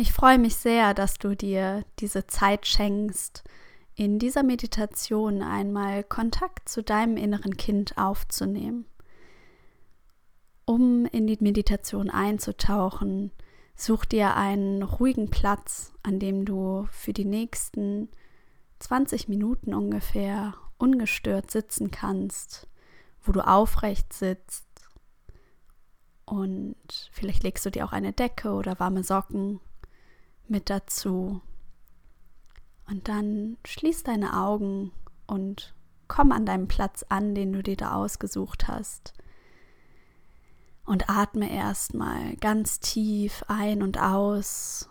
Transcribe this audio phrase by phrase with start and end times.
[0.00, 3.42] Ich freue mich sehr, dass du dir diese Zeit schenkst,
[3.96, 8.86] in dieser Meditation einmal Kontakt zu deinem inneren Kind aufzunehmen.
[10.64, 13.32] Um in die Meditation einzutauchen,
[13.74, 18.08] such dir einen ruhigen Platz, an dem du für die nächsten
[18.78, 22.68] 20 Minuten ungefähr ungestört sitzen kannst,
[23.20, 24.68] wo du aufrecht sitzt
[26.24, 26.76] und
[27.10, 29.58] vielleicht legst du dir auch eine Decke oder warme Socken
[30.50, 31.40] mit dazu.
[32.86, 34.92] Und dann schließ deine Augen
[35.26, 35.74] und
[36.08, 39.12] komm an deinem Platz an, den du dir da ausgesucht hast.
[40.84, 44.88] Und atme erstmal ganz tief ein und aus.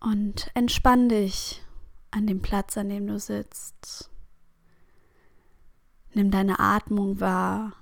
[0.00, 1.62] Und entspann dich
[2.10, 4.10] an dem Platz, an dem du sitzt.
[6.12, 7.72] Nimm deine Atmung wahr,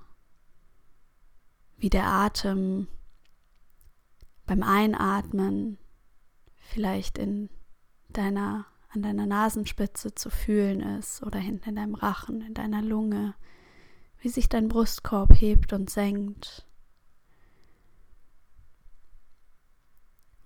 [1.77, 2.89] wie der Atem
[4.47, 5.79] beim Einatmen
[6.57, 7.51] vielleicht in
[8.09, 13.35] deiner, an deiner Nasenspitze zu fühlen ist oder hinten in deinem Rachen, in deiner Lunge,
[14.19, 16.67] wie sich dein Brustkorb hebt und senkt.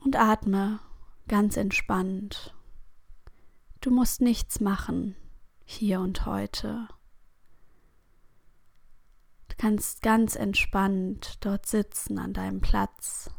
[0.01, 0.81] Und atme
[1.27, 2.55] ganz entspannt.
[3.81, 5.15] Du musst nichts machen
[5.65, 6.89] hier und heute.
[9.49, 13.31] Du kannst ganz entspannt dort sitzen an deinem Platz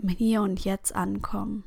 [0.00, 1.64] im Hier und Jetzt ankommen,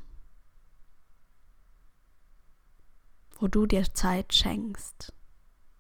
[3.40, 5.14] wo du dir Zeit schenkst,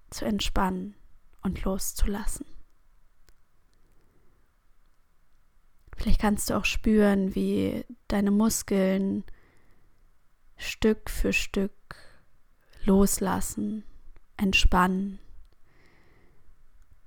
[0.10, 0.96] zu entspannen
[1.42, 2.46] und loszulassen.
[5.98, 9.24] Vielleicht kannst du auch spüren, wie deine Muskeln
[10.58, 11.72] Stück für Stück
[12.84, 13.84] loslassen,
[14.38, 15.20] entspannen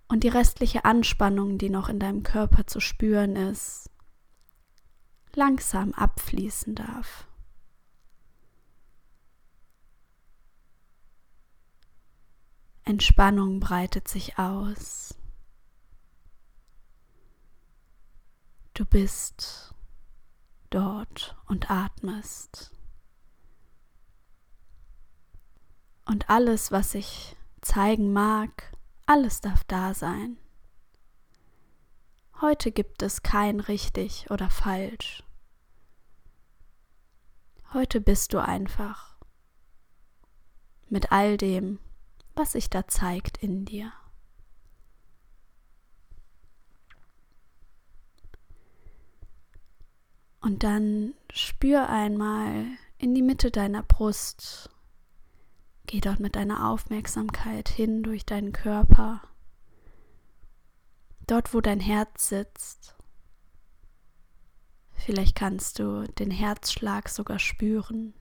[0.08, 3.90] und die restliche Anspannung, die noch in deinem Körper zu spüren ist,
[5.36, 7.26] langsam abfließen darf.
[12.84, 15.14] Entspannung breitet sich aus.
[18.74, 19.74] Du bist
[20.70, 22.70] dort und atmest.
[26.04, 28.72] Und alles, was ich zeigen mag,
[29.06, 30.38] alles darf da sein.
[32.40, 35.24] Heute gibt es kein richtig oder falsch.
[37.72, 39.16] Heute bist du einfach
[40.88, 41.78] mit all dem,
[42.34, 43.92] was sich da zeigt in dir.
[50.40, 52.66] Und dann spür einmal
[52.98, 54.70] in die Mitte deiner Brust.
[55.86, 59.22] Geh dort mit deiner Aufmerksamkeit hin durch deinen Körper.
[61.26, 62.95] Dort, wo dein Herz sitzt.
[64.96, 68.14] Vielleicht kannst du den Herzschlag sogar spüren.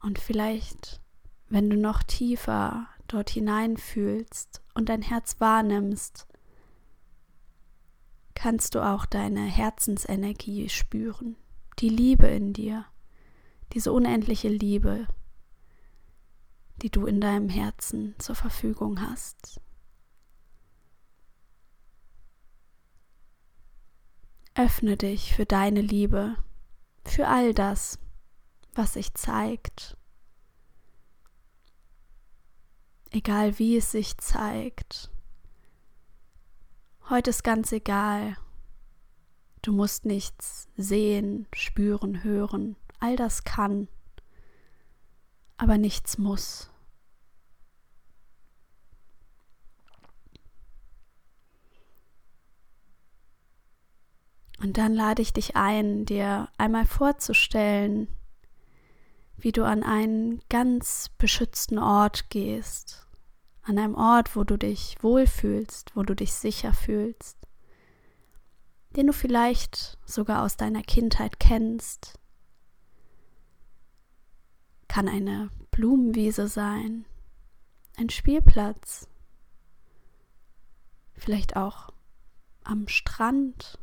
[0.00, 1.00] Und vielleicht,
[1.48, 6.26] wenn du noch tiefer dort hineinfühlst und dein Herz wahrnimmst,
[8.34, 11.36] kannst du auch deine Herzensenergie spüren,
[11.78, 12.84] die Liebe in dir,
[13.72, 15.06] diese unendliche Liebe,
[16.82, 19.60] die du in deinem Herzen zur Verfügung hast.
[24.56, 26.36] Öffne dich für deine Liebe,
[27.04, 27.98] für all das,
[28.72, 29.96] was sich zeigt.
[33.10, 35.10] Egal wie es sich zeigt.
[37.10, 38.36] Heute ist ganz egal.
[39.60, 42.76] Du musst nichts sehen, spüren, hören.
[43.00, 43.88] All das kann,
[45.56, 46.70] aber nichts muss.
[54.64, 58.08] Und dann lade ich dich ein, dir einmal vorzustellen,
[59.36, 63.06] wie du an einen ganz beschützten Ort gehst,
[63.60, 67.36] an einem Ort, wo du dich wohlfühlst, wo du dich sicher fühlst,
[68.96, 72.18] den du vielleicht sogar aus deiner Kindheit kennst.
[74.88, 77.04] Kann eine Blumenwiese sein,
[77.98, 79.08] ein Spielplatz,
[81.12, 81.90] vielleicht auch
[82.62, 83.78] am Strand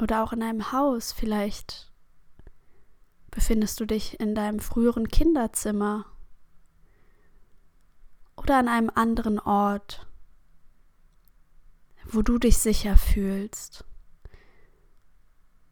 [0.00, 1.12] oder auch in einem Haus.
[1.12, 1.90] Vielleicht
[3.30, 6.06] befindest du dich in deinem früheren Kinderzimmer
[8.36, 10.06] oder an einem anderen Ort,
[12.04, 13.84] wo du dich sicher fühlst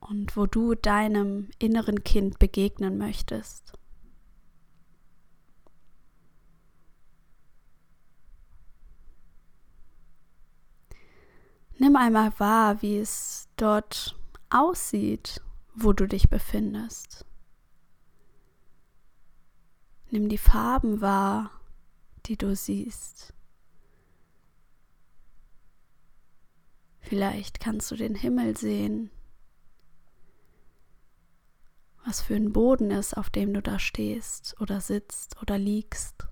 [0.01, 3.73] und wo du deinem inneren Kind begegnen möchtest.
[11.79, 14.17] Nimm einmal wahr, wie es dort
[14.51, 15.41] aussieht,
[15.75, 17.27] wo du dich befindest.
[20.11, 21.51] Nimm die Farben wahr,
[22.27, 23.35] die du siehst.
[27.01, 29.11] Vielleicht kannst du den Himmel sehen.
[32.05, 36.29] Was für ein Boden ist, auf dem du da stehst oder sitzt oder liegst.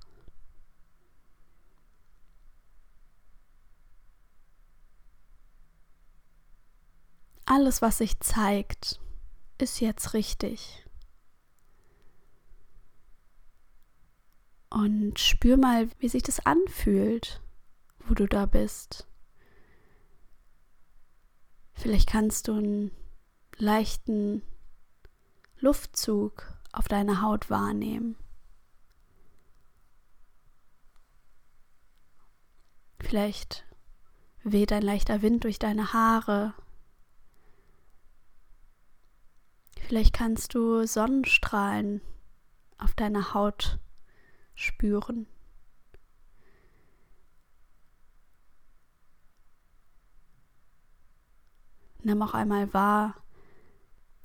[7.54, 8.98] Alles, was sich zeigt,
[9.58, 10.86] ist jetzt richtig.
[14.70, 17.42] Und spür mal, wie sich das anfühlt,
[18.06, 19.06] wo du da bist.
[21.74, 22.90] Vielleicht kannst du einen
[23.58, 24.40] leichten
[25.58, 28.16] Luftzug auf deine Haut wahrnehmen.
[32.98, 33.66] Vielleicht
[34.42, 36.54] weht ein leichter Wind durch deine Haare.
[39.86, 42.00] Vielleicht kannst du Sonnenstrahlen
[42.78, 43.78] auf deiner Haut
[44.54, 45.26] spüren.
[52.02, 53.16] Nimm auch einmal wahr,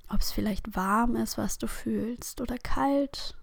[0.09, 3.35] ob es vielleicht warm ist, was du fühlst, oder kalt,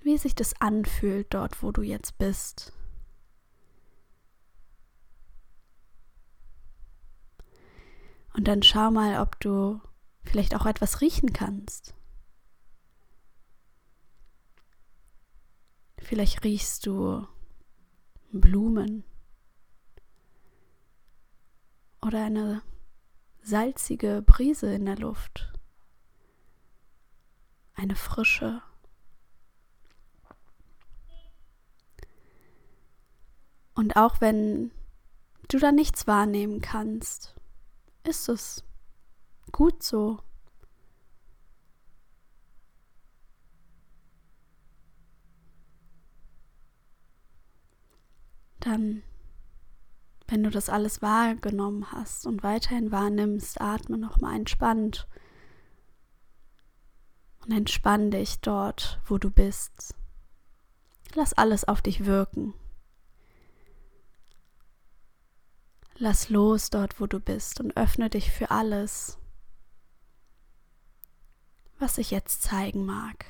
[0.00, 2.72] wie sich das anfühlt dort, wo du jetzt bist.
[8.32, 9.80] Und dann schau mal, ob du
[10.24, 11.94] vielleicht auch etwas riechen kannst.
[15.98, 17.26] Vielleicht riechst du
[18.32, 19.04] Blumen
[22.02, 22.62] oder eine
[23.40, 25.52] salzige Brise in der Luft,
[27.74, 28.62] eine frische.
[33.74, 34.70] Und auch wenn
[35.48, 37.34] du da nichts wahrnehmen kannst,
[38.04, 38.64] ist es
[39.54, 40.18] gut so.
[48.58, 49.04] Dann,
[50.26, 55.06] wenn du das alles wahrgenommen hast und weiterhin wahrnimmst, atme nochmal entspannt
[57.44, 59.94] und entspann dich dort, wo du bist.
[61.14, 62.54] Lass alles auf dich wirken.
[65.96, 69.18] Lass los dort, wo du bist und öffne dich für alles,
[71.78, 73.26] was sich jetzt zeigen mag.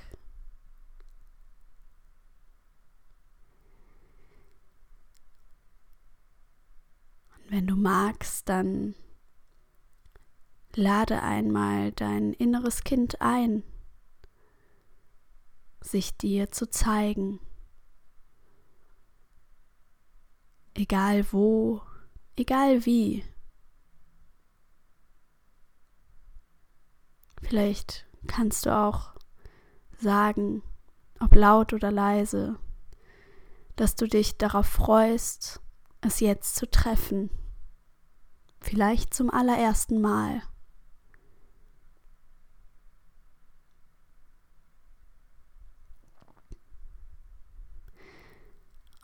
[7.48, 8.94] Wenn du magst, dann
[10.74, 13.62] lade einmal dein inneres Kind ein,
[15.80, 17.40] sich dir zu zeigen.
[20.74, 21.82] Egal wo,
[22.36, 23.24] egal wie.
[27.42, 29.14] Vielleicht kannst du auch
[30.00, 30.62] sagen,
[31.20, 32.58] ob laut oder leise,
[33.76, 35.60] dass du dich darauf freust,
[36.00, 37.30] es jetzt zu treffen
[38.64, 40.42] vielleicht zum allerersten Mal.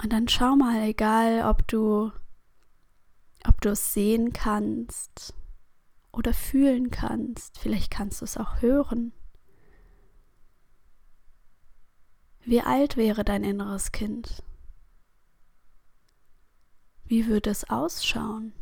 [0.03, 2.11] Und dann schau mal, egal ob du
[3.47, 5.35] ob du es sehen kannst
[6.13, 9.13] oder fühlen kannst, vielleicht kannst du es auch hören.
[12.45, 14.43] Wie alt wäre dein inneres Kind?
[17.05, 18.53] Wie würde es ausschauen?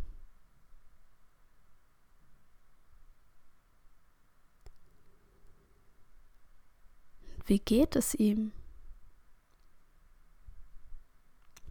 [7.46, 8.52] Wie geht es ihm?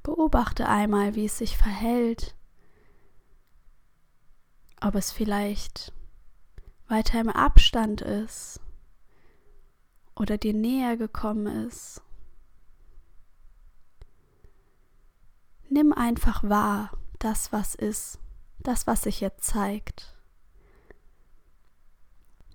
[0.02, 2.37] Beobachte einmal, wie es sich verhält,
[4.82, 5.92] ob es vielleicht
[6.88, 8.60] weiter im Abstand ist
[10.16, 12.02] oder dir näher gekommen ist.
[15.70, 18.20] Nimm einfach wahr, das, was ist,
[18.60, 20.16] das, was sich jetzt zeigt.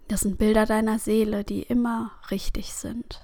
[0.09, 3.23] Das sind Bilder deiner Seele, die immer richtig sind.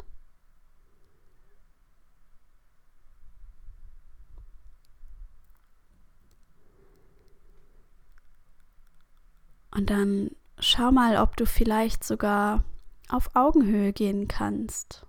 [9.71, 12.65] Und dann schau mal, ob du vielleicht sogar
[13.09, 15.07] auf Augenhöhe gehen kannst,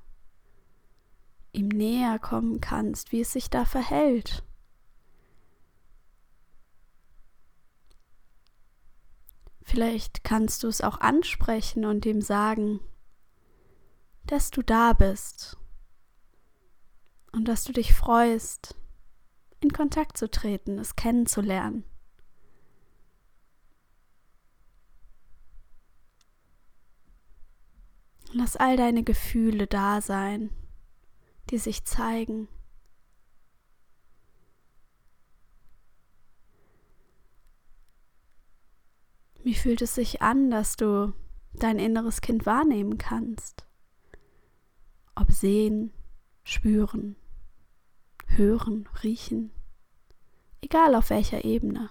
[1.51, 4.43] ihm näher kommen kannst, wie es sich da verhält.
[9.61, 12.79] Vielleicht kannst du es auch ansprechen und ihm sagen,
[14.25, 15.57] dass du da bist
[17.31, 18.75] und dass du dich freust,
[19.59, 21.83] in Kontakt zu treten, es kennenzulernen.
[28.39, 30.49] Lass all deine Gefühle da sein,
[31.49, 32.47] die sich zeigen.
[39.43, 41.11] Wie fühlt es sich an, dass du
[41.51, 43.67] dein inneres Kind wahrnehmen kannst?
[45.15, 45.91] Ob sehen,
[46.45, 47.17] spüren,
[48.25, 49.51] hören, riechen,
[50.61, 51.89] egal auf welcher Ebene.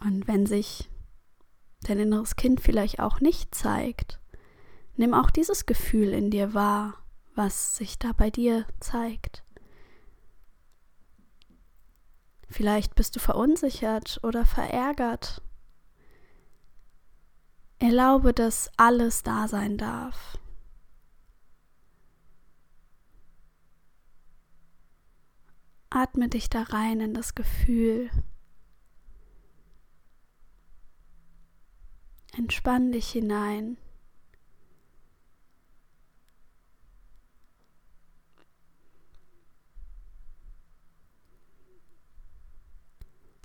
[0.00, 0.90] Und wenn sich
[1.84, 4.20] dein inneres Kind vielleicht auch nicht zeigt,
[4.94, 7.02] nimm auch dieses Gefühl in dir wahr,
[7.34, 9.42] was sich da bei dir zeigt.
[12.46, 15.40] Vielleicht bist du verunsichert oder verärgert.
[17.78, 20.38] Erlaube, dass alles da sein darf.
[25.88, 28.10] Atme dich da rein in das Gefühl.
[32.38, 33.76] Entspann dich hinein.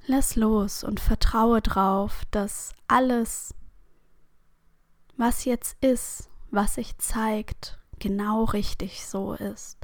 [0.06, 3.56] Lass los und vertraue drauf, dass alles,
[5.18, 9.83] was jetzt ist, was sich zeigt, genau richtig so ist.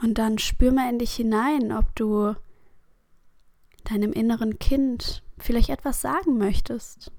[0.00, 2.34] Und dann spür mal in dich hinein, ob du
[3.84, 7.10] deinem inneren Kind vielleicht etwas sagen möchtest.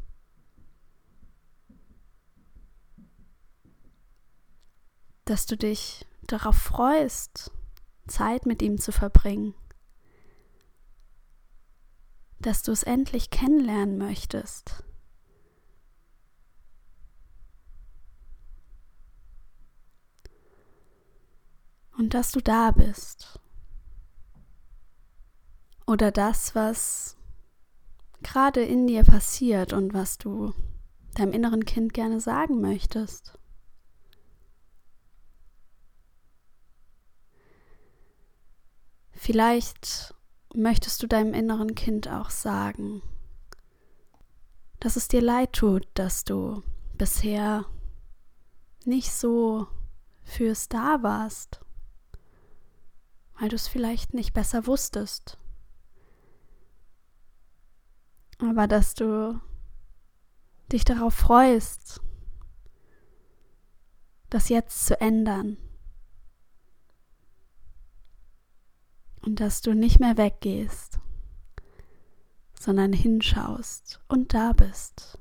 [5.25, 7.51] Dass du dich darauf freust,
[8.07, 9.53] Zeit mit ihm zu verbringen.
[12.39, 14.83] Dass du es endlich kennenlernen möchtest.
[21.99, 23.39] Und dass du da bist.
[25.85, 27.17] Oder das, was
[28.23, 30.53] gerade in dir passiert und was du
[31.15, 33.37] deinem inneren Kind gerne sagen möchtest.
[39.11, 40.15] Vielleicht
[40.53, 43.01] möchtest du deinem inneren Kind auch sagen,
[44.79, 46.63] dass es dir leid tut, dass du
[46.97, 47.65] bisher
[48.85, 49.67] nicht so
[50.23, 51.59] fürs Da warst
[53.39, 55.37] weil du es vielleicht nicht besser wusstest.
[58.39, 59.39] Aber dass du
[60.71, 62.01] dich darauf freust,
[64.29, 65.57] das jetzt zu ändern.
[69.21, 70.99] Und dass du nicht mehr weggehst,
[72.53, 75.17] sondern hinschaust und da bist.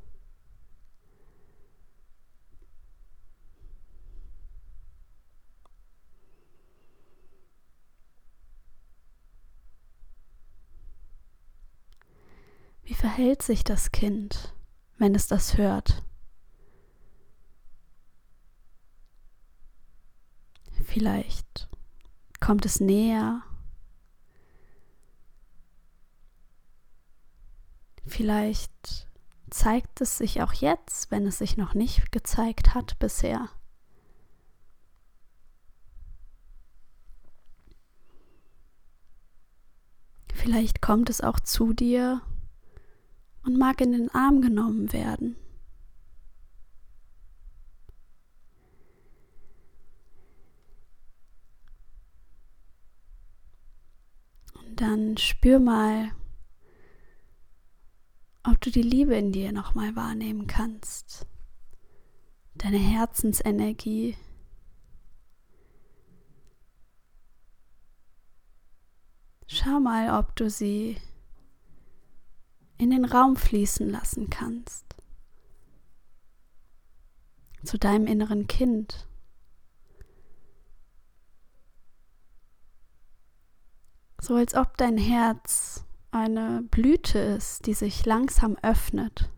[12.89, 14.55] Wie verhält sich das Kind,
[14.97, 16.03] wenn es das hört?
[20.85, 21.69] Vielleicht
[22.41, 23.43] kommt es näher.
[28.07, 29.07] Vielleicht
[29.51, 33.51] zeigt es sich auch jetzt, wenn es sich noch nicht gezeigt hat bisher.
[40.33, 42.23] Vielleicht kommt es auch zu dir
[43.49, 45.35] und mag in den Arm genommen werden.
[54.53, 56.11] Und dann spür mal,
[58.45, 61.27] ob du die Liebe in dir nochmal wahrnehmen kannst,
[62.55, 64.15] deine Herzensenergie.
[69.47, 70.99] Schau mal, ob du sie
[72.79, 74.85] in den Raum fließen lassen kannst.
[77.65, 79.09] Zu deinem inneren Kind.
[84.21, 89.31] So als ob dein Herz eine Blüte ist, die sich langsam öffnet.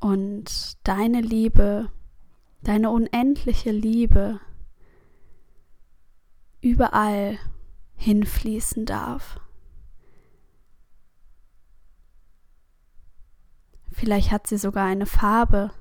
[0.00, 1.90] Und deine Liebe,
[2.62, 4.40] deine unendliche Liebe
[6.60, 7.38] überall
[7.96, 9.40] hinfließen darf.
[13.90, 15.72] Vielleicht hat sie sogar eine Farbe.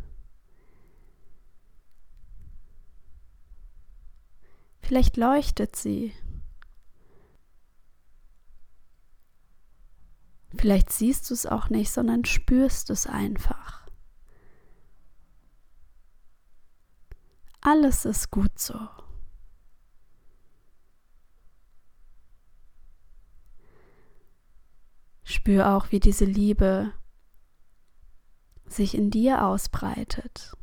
[4.80, 6.14] Vielleicht leuchtet sie.
[10.56, 13.86] Vielleicht siehst du es auch nicht, sondern spürst es einfach.
[17.62, 18.80] Alles ist gut so.
[25.48, 26.92] Spür auch, wie diese Liebe
[28.66, 30.58] sich in dir ausbreitet.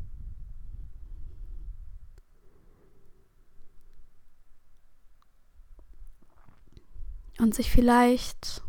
[7.38, 8.62] Und sich vielleicht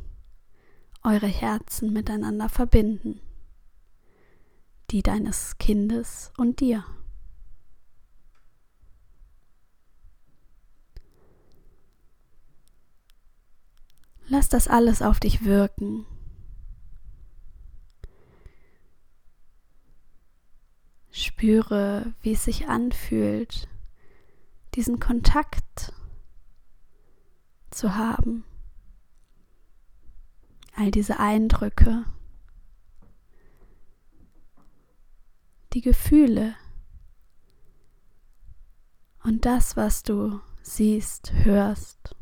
[1.03, 3.19] eure Herzen miteinander verbinden,
[4.91, 6.85] die deines Kindes und dir.
[14.27, 16.05] Lass das alles auf dich wirken.
[21.11, 23.69] Spüre, wie es sich anfühlt,
[24.73, 25.93] diesen Kontakt
[27.71, 28.43] zu haben.
[30.75, 32.05] All diese Eindrücke,
[35.73, 36.55] die Gefühle
[39.23, 42.14] und das, was du siehst, hörst.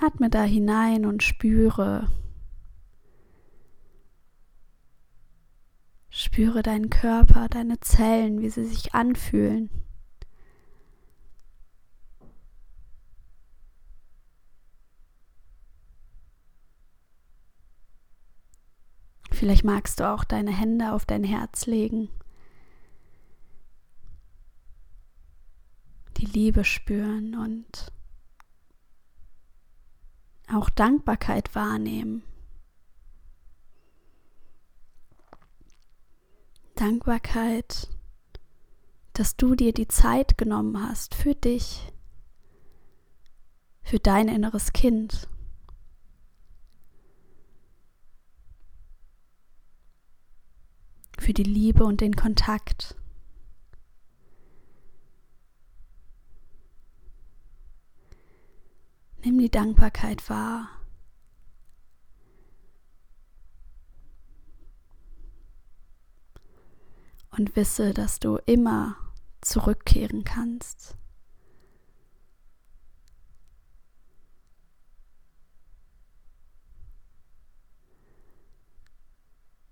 [0.00, 2.08] Atme da hinein und spüre.
[6.08, 9.70] Spüre deinen Körper, deine Zellen, wie sie sich anfühlen.
[19.32, 22.08] Vielleicht magst du auch deine Hände auf dein Herz legen.
[26.16, 27.92] Die Liebe spüren und
[30.52, 32.22] auch Dankbarkeit wahrnehmen.
[36.74, 37.88] Dankbarkeit,
[39.12, 41.92] dass du dir die Zeit genommen hast für dich,
[43.82, 45.28] für dein inneres Kind.
[51.18, 52.94] Für die Liebe und den Kontakt.
[59.24, 60.68] Nimm die Dankbarkeit wahr.
[67.30, 68.96] Und wisse, dass du immer
[69.40, 70.96] zurückkehren kannst.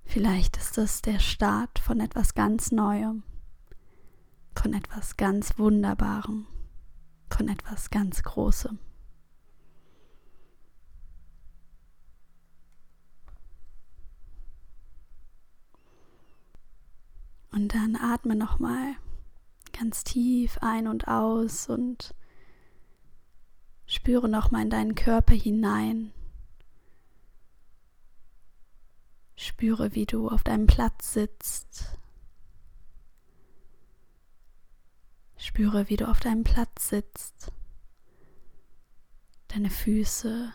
[0.05, 3.23] Vielleicht ist es der Start von etwas ganz Neuem,
[4.55, 6.47] von etwas ganz Wunderbarem,
[7.29, 8.79] von etwas ganz Großem.
[17.57, 18.97] Und dann atme nochmal
[19.73, 22.15] ganz tief ein und aus und
[23.87, 26.13] spüre nochmal in deinen Körper hinein.
[29.37, 31.99] Spüre, wie du auf deinem Platz sitzt.
[35.39, 37.53] Spüre, wie du auf deinem Platz sitzt.
[39.49, 40.53] Deine Füße,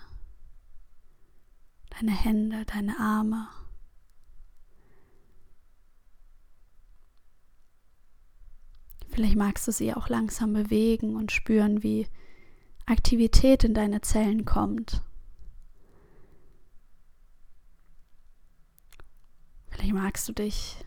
[1.90, 3.48] deine Hände, deine Arme.
[9.12, 12.08] Vielleicht magst du sie auch langsam bewegen und spüren, wie
[12.86, 15.04] Aktivität in deine Zellen kommt.
[19.68, 20.78] Vielleicht magst du dich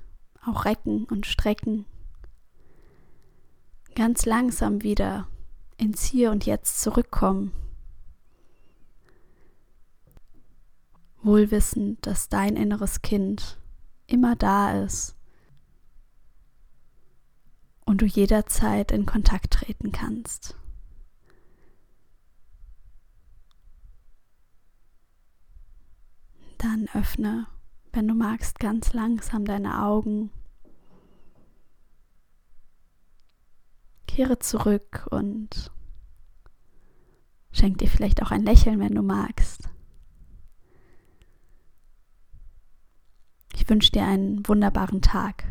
[0.45, 1.85] auch recken und strecken.
[3.95, 5.29] Ganz langsam wieder
[5.77, 7.53] ins Hier und Jetzt zurückkommen.
[11.23, 13.59] Wohlwissend, dass dein inneres Kind
[14.07, 15.15] immer da ist
[17.85, 20.57] und du jederzeit in Kontakt treten kannst.
[26.59, 27.47] Dann öffne,
[27.93, 30.31] wenn du magst, ganz langsam deine Augen.
[34.07, 35.71] Kehre zurück und
[37.53, 39.69] schenk dir vielleicht auch ein Lächeln, wenn du magst.
[43.55, 45.45] Ich wünsche dir einen wunderbaren Tag.